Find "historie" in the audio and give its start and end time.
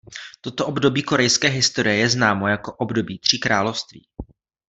1.47-1.95